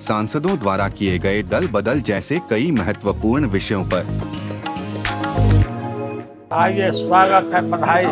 सांसदों 0.00 0.56
द्वारा 0.58 0.88
किए 0.88 1.18
गए 1.18 1.42
दल 1.42 1.66
बदल 1.72 2.00
जैसे 2.08 2.38
कई 2.50 2.70
महत्वपूर्ण 2.70 3.46
विषयों 3.48 3.84
पर। 3.84 4.06
आइए 6.52 6.90
स्वागत 6.90 7.54
है 7.54 7.60
बधाई। 7.70 8.06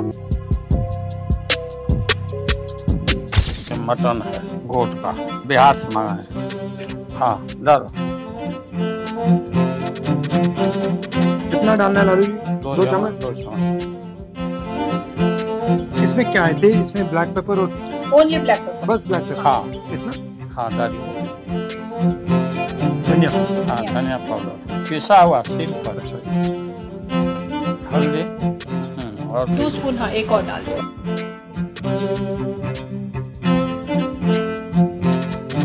मटन 3.87 4.23
है 4.25 4.39
गोट 4.67 4.95
का। 5.03 5.11
बिहार 5.47 5.77
से 5.77 5.89
मंगा 5.89 6.13
है। 6.13 6.25
हाँ 7.19 7.47
डर 7.59 7.87
कितना 11.51 11.75
डालना 11.77 12.01
है 12.01 12.07
लालू 12.07 12.23
दो 12.65 12.85
चम्मच 12.85 13.13
दो 13.23 13.33
चम्मच। 13.33 13.95
इसमें 16.03 16.33
क्या 16.33 16.45
है? 16.45 16.53
दे 16.55 16.69
इसमें 16.73 17.11
ब्लैक 17.11 17.29
पेपर 17.35 17.59
और 17.59 18.13
ओनली 18.15 18.39
ब्लैक 18.39 18.61
पेपर 18.61 18.87
बस 18.87 19.03
ब्लैक 19.07 19.23
पेपर 19.23 19.41
हाँ। 19.43 19.63
इतना? 19.69 20.13
हाँ 20.57 20.71
डालिए। 20.77 21.66
धनिया। 22.07 23.31
हाँ 23.71 23.83
धनिया 23.87 24.17
पाउडर 24.29 24.85
पिसा 24.89 25.21
हुआ 25.21 25.41
सिल 25.49 25.73
पर। 25.87 25.97
हल्दी 27.93 28.23
हम्म, 28.23 29.29
और 29.31 29.57
टू 29.57 29.69
स्पून 29.71 29.99
हाँ 29.99 30.11
एक 30.21 30.33
और 30.33 30.43
डाल 30.47 30.65
दो। 30.69 30.77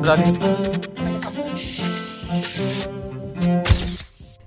डालिए 0.05 0.31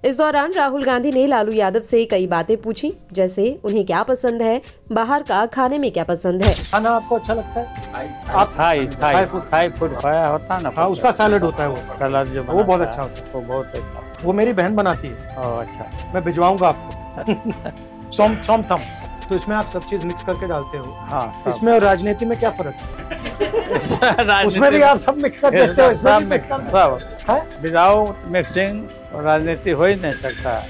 इस 0.04 0.16
दौरान 0.18 0.52
राहुल 0.52 0.84
गांधी 0.84 1.10
ने 1.12 1.26
लालू 1.26 1.52
यादव 1.52 1.80
से 1.80 2.04
कई 2.04 2.26
बातें 2.26 2.56
पूछी 2.62 2.92
जैसे 3.12 3.60
उन्हें 3.64 3.84
क्या 3.86 4.02
पसंद 4.02 4.42
है? 4.42 4.60
बाहर 4.92 5.22
का 5.22 5.44
खाने 5.46 5.78
में 5.78 5.90
क्या 5.92 6.04
पसंद 6.04 6.44
है? 6.44 6.52
खाना 6.72 6.90
आपको 6.90 7.16
अच्छा 7.16 7.34
लगता 7.34 7.60
है? 7.60 8.22
आप 8.28 8.54
थाई 8.58 8.86
थाई 9.02 9.26
थाई 9.52 9.68
फ़ूड। 9.68 9.94
खाया 9.94 10.26
होता 10.26 10.54
है 10.54 10.62
ना? 10.62 10.72
हाँ 10.76 10.88
उसका 10.88 11.10
सैलड 11.10 11.42
होता 11.42 11.62
है 11.62 11.68
वो। 11.68 11.76
सलाद 11.98 12.26
जो 12.26 12.42
वो 12.42 12.64
बहुत 12.64 12.80
अच्छा 12.80 13.02
अच्छा 13.02 13.02
है, 13.02 13.08
होता 13.08 13.38
वो 13.38 13.54
बहुत 13.54 13.66
अच्छा। 13.66 14.02
वो 14.24 14.32
मेरी 14.32 14.52
बहन 14.52 14.76
बनाती 14.76 15.08
है। 15.08 15.14
अच्छा। 15.14 16.12
मैं 16.14 16.24
भिजवाऊँगा 16.24 16.68
आपको। 16.68 18.10
सोम 18.12 18.34
सोम 18.46 18.62
थम 18.62 18.80
तो 19.28 19.34
इसमें 19.34 19.54
आप 19.56 19.70
सब 19.72 19.88
चीज़ 19.90 20.04
मिक्स 20.06 20.22
करके 20.24 20.46
डालते 20.48 20.78
हो। 20.78 20.92
हाँ 21.10 21.42
इसमें 21.48 21.72
और 21.72 21.80
राजनीति 21.82 22.26
में 22.26 22.38
क्या 22.38 22.50
फ़र्क 22.58 22.74
है? 22.74 24.44
उसमें 24.46 24.70
भी 24.72 24.80
आप 24.82 24.98
सब 24.98 25.22
मिक्स 25.22 25.40
कर 25.40 25.50
देते 25.50 25.82
हो 25.82 25.92
सब 25.94 26.26
मिक्स 26.30 26.48
सब। 26.70 27.58
विदाउट 27.62 28.28
मिक्सिंग 28.32 28.84
राजनीति 29.24 29.70
हो 29.70 29.84
ही 29.84 29.94
नहीं 29.94 30.12
सकता। 30.12 30.62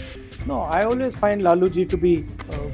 No 0.46 0.62
I 0.72 0.84
always 0.84 1.16
find 1.16 1.42
Lalu 1.42 1.68
ji 1.68 1.84
to 1.84 1.96
be 1.96 2.16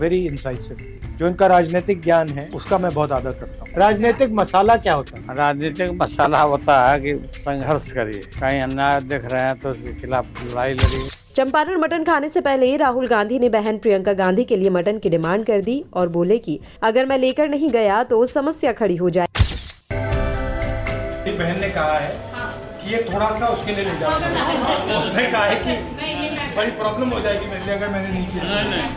very 0.00 0.24
incisive 0.26 0.76
जो 1.18 1.26
इनका 1.28 1.46
राजनीतिक 1.46 2.02
ज्ञान 2.02 2.28
है 2.28 2.46
उसका 2.54 2.78
मैं 2.78 2.92
बहुत 2.94 3.12
आदर 3.12 3.32
करता 3.40 3.60
हूँ। 3.60 3.68
राजनीतिक 3.78 4.30
मसाला 4.32 4.76
क्या 4.76 4.94
होता 4.94 5.18
है? 5.18 5.34
राजनीतिक 5.36 5.90
मसाला 6.02 6.40
होता 6.42 6.80
है 6.90 7.00
कि 7.00 7.14
संघर्ष 7.36 7.90
करिए। 7.92 8.22
कहीं 8.40 8.60
अन्याय 8.62 9.00
देख 9.00 9.24
रहे 9.32 9.42
हैं 9.42 9.58
तो 9.60 9.68
उसके 9.68 10.00
खिलाफ 10.00 10.42
लड़ाई 10.44 10.72
लड़िए। 10.74 11.08
चंपारण 11.34 11.76
मटन 11.80 12.04
खाने 12.04 12.28
से 12.28 12.40
पहले 12.40 12.76
राहुल 12.76 13.06
गांधी 13.06 13.38
ने 13.38 13.48
बहन 13.48 13.76
प्रियंका 13.78 14.12
गांधी 14.12 14.44
के 14.44 14.56
लिए 14.56 14.70
मटन 14.70 14.98
की 14.98 15.10
डिमांड 15.10 15.44
कर 15.46 15.60
दी 15.62 15.82
और 15.94 16.08
बोले 16.08 16.38
कि 16.38 16.58
अगर 16.82 17.06
मैं 17.06 17.18
लेकर 17.18 17.48
नहीं 17.48 17.70
गया 17.70 18.02
तो 18.04 18.24
समस्या 18.26 18.72
खड़ी 18.72 18.96
हो 18.96 19.10
जाए। 19.10 19.26
बहन 21.28 21.60
ने 21.60 21.68
कहा 21.70 21.98
है 21.98 22.10
कि 22.80 22.92
ये 22.92 23.02
थोड़ा 23.04 23.30
सा 23.30 23.48
उसके 23.48 23.74
लिए 23.74 23.84
ले 23.84 23.98
जाओ। 24.00 24.10
उसने 25.00 25.26
कहा 25.30 25.44
है 25.44 25.56
कि 25.56 26.56
बड़ी 26.56 26.70
प्रॉब्लम 26.72 27.10
हो 27.10 27.20
जाएगी 27.20 27.46
मेरे 27.46 27.64
लिए 27.64 27.74
अगर 27.74 27.88
मैंने 27.88 28.08
नहीं 28.08 28.26
किया। 28.26 28.88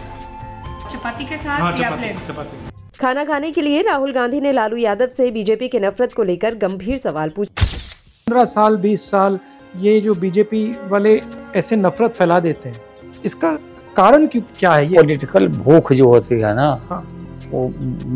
चपाती 0.89 1.25
के 1.25 1.35
हाँ 1.35 1.71
साथ 1.71 1.79
या 1.81 1.89
चपाती 1.89 2.01
प्लेन 2.01 2.17
चपाती। 2.27 2.97
खाना 2.99 3.25
खाने 3.25 3.51
के 3.51 3.61
लिए 3.61 3.81
राहुल 3.81 4.11
गांधी 4.13 4.41
ने 4.41 4.51
लालू 4.51 4.77
यादव 4.77 5.07
से 5.17 5.29
बीजेपी 5.31 5.67
के 5.67 5.79
नफरत 5.79 6.13
को 6.13 6.23
लेकर 6.23 6.55
गंभीर 6.57 6.97
सवाल 6.97 7.29
पूछे। 7.29 7.53
पंद्रह 7.53 8.45
साल 8.47 8.77
बीस 8.77 9.09
साल 9.11 9.39
ये 9.79 9.99
जो 10.01 10.13
बीजेपी 10.15 10.65
वाले 10.87 11.15
ऐसे 11.55 11.75
नफरत 11.75 12.11
फैला 12.11 12.39
देते 12.39 12.69
हैं। 12.69 12.81
इसका 13.25 13.55
कारण 13.95 14.25
क्यों 14.27 14.41
क्या 14.59 14.73
है 14.73 14.85
ये? 14.85 14.95
पॉलिटिकल 14.95 15.47
भूख 15.47 15.91
जो 15.93 16.07
होती 16.07 16.39
है 16.41 16.55
ना 16.55 16.69
हाँ। 16.89 17.01
वो 17.49 17.71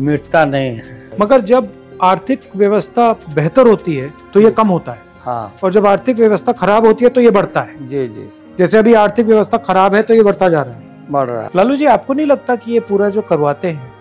मिटता 0.06 0.44
नहीं 0.44 0.70
है। 0.70 0.96
मगर 1.20 1.40
जब 1.40 1.68
आर्थिक 2.02 2.40
व्यवस्था 2.56 3.12
बेहतर 3.34 3.68
होती 3.68 3.96
है 3.96 4.12
तो 4.34 4.40
ये 4.40 4.50
कम 4.50 4.68
होता 4.68 4.92
है। 4.92 5.02
हाँ। 5.22 5.54
और 5.64 5.72
जब 5.72 5.86
आर्थिक 5.86 6.16
व्यवस्था 6.16 6.52
खराब 6.52 6.86
होती 6.86 7.04
है 7.04 7.10
तो 7.10 7.20
ये 7.20 7.30
बढ़ता 7.30 7.60
है। 7.60 7.88
जी 7.88 8.06
जी। 8.08 8.28
जैसे 8.58 8.78
अभी 8.78 8.94
आर्थिक 8.94 9.26
व्यवस्था 9.26 9.58
खराब 9.58 9.94
है 9.94 10.02
तो 10.02 10.14
ये 10.14 10.22
बढ़ता 10.22 10.48
जा 10.48 10.62
रहा 10.62 10.74
है। 10.74 10.86
बढ़ 11.10 11.28
रहा 11.30 11.42
है। 11.42 11.50
लालू 11.56 11.76
जी 11.76 11.84
आपको 11.86 12.14
नहीं 12.14 12.26
लगता 12.26 12.56
कि 12.56 12.72
ये 12.72 12.80
पूरा 12.80 13.08
जो 13.08 13.22
करवाते 13.22 13.68
हैं 13.68 13.92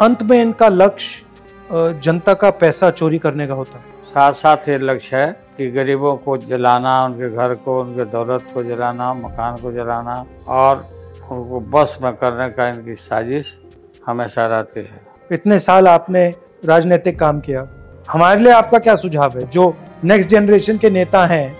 अंत 0.00 0.22
में 0.22 0.40
इनका 0.42 0.68
लक्ष्य 0.68 1.24
जनता 1.72 2.34
का 2.34 2.50
पैसा 2.50 2.90
चोरी 2.90 3.18
करने 3.18 3.46
का 3.46 3.54
होता 3.54 3.78
है। 3.78 3.84
साथ 4.04 4.32
साथ 4.32 4.56
ये 4.56 4.78
लक्ष्य 4.78 5.16
है 5.16 5.40
कि 5.58 5.70
गरीबों 5.70 6.16
को 6.16 6.36
जलाना 6.36 7.04
उनके 7.04 7.30
घर 7.30 7.54
को 7.54 7.80
उनके 7.80 8.04
दौलत 8.04 8.48
को 8.54 8.62
जलाना 8.62 9.14
मकान 9.14 9.56
को 9.56 9.72
जलाना 9.72 10.26
और 10.48 10.86
उनको 11.30 11.60
बस 11.60 11.98
में 12.02 12.12
करने 12.12 12.48
का 12.48 12.68
इनकी 12.68 12.94
साजिश 12.94 13.58
हमेशा 14.06 14.46
रहती 14.46 14.80
है। 14.80 15.00
इतने 15.32 15.58
साल 15.58 15.88
आपने 15.88 16.34
राजनीतिक 16.64 17.18
काम 17.18 17.40
किया। 17.40 17.68
हमारे 18.10 18.40
लिए 18.40 18.52
आपका 18.52 18.78
क्या 18.78 18.94
सुझाव 18.96 19.38
है? 19.38 19.48
जो 19.48 19.76
नेक्स्ट 20.04 20.30
जनरेशन 20.30 20.78
के 20.78 20.90
नेता 20.90 21.26
हैं 21.26 21.56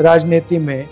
राजनीति 0.00 0.58
में 0.58 0.86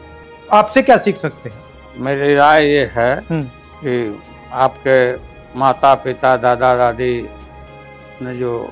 आपसे 0.52 0.82
क्या 0.82 0.96
सीख 0.96 1.16
सकते 1.16 1.48
हैं? 1.48 1.62
मेरी 1.98 2.34
राय 2.34 2.66
ये 2.66 2.90
है 2.92 3.18
हम्म। 3.30 3.42
कि 3.84 4.20
आपके 4.52 5.16
माता 5.58 5.94
पिता 5.94 6.36
दादा 6.36 6.76
दादी 6.76 7.28
ने 8.22 8.34
जो 8.34 8.68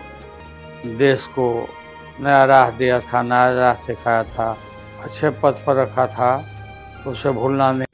देश 0.87 1.27
को 1.27 1.47
नया 2.21 2.45
राह 2.45 2.71
दिया 2.71 3.01
था 3.01 3.23
नया 3.23 3.53
राह 3.53 3.75
सिखाया 3.75 4.23
था 4.25 4.51
अच्छे 5.03 5.31
पद 5.31 5.63
पर 5.67 5.77
रखा 5.77 6.07
था 6.07 6.33
उसे 7.07 7.31
भूलना 7.31 7.73
नहीं। 7.73 7.87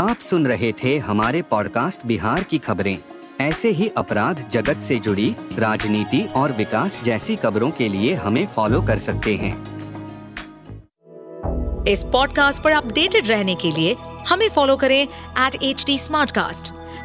आप 0.00 0.18
सुन 0.18 0.46
रहे 0.46 0.72
थे 0.72 0.96
हमारे 0.98 1.42
पॉडकास्ट 1.42 2.06
बिहार 2.06 2.42
की 2.42 2.58
खबरें। 2.58 2.98
ऐसे 3.40 3.70
ही 3.70 3.88
अपराध 3.96 4.44
जगत 4.52 4.80
से 4.82 4.98
जुड़ी 4.98 5.34
राजनीति 5.58 6.22
और 6.36 6.52
विकास 6.52 7.00
जैसी 7.04 7.36
खबरों 7.36 7.70
के 7.70 7.88
लिए 7.88 8.14
हमें 8.14 8.46
फॉलो 8.46 8.82
कर 8.82 8.98
सकते 8.98 9.34
हैं। 9.36 9.56
इस 11.84 12.04
पॉडकास्ट 12.04 12.62
पर 12.62 12.72
अपडेटेड 12.72 13.28
रहने 13.28 13.54
के 13.54 13.70
लिए 13.70 13.96
हमें 14.28 14.48
फॉलो 14.48 14.76
करें 14.76 15.02
एट 15.02 15.54
एच 15.62 15.84
डी 15.86 15.98